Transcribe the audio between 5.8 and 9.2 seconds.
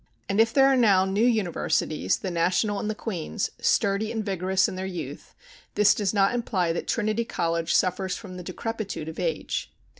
does not imply that Trinity College suffers from the decreptitude of